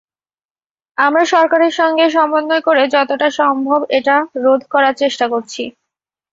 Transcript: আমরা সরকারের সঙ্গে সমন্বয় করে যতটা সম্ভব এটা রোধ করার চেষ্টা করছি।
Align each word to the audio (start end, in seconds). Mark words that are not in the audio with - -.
আমরা 0.97 1.23
সরকারের 1.33 1.73
সঙ্গে 1.79 2.05
সমন্বয় 2.09 2.63
করে 2.67 2.83
যতটা 2.95 3.27
সম্ভব 3.39 3.79
এটা 3.97 4.15
রোধ 4.43 4.61
করার 4.73 4.93
চেষ্টা 5.01 5.25
করছি। 5.33 5.63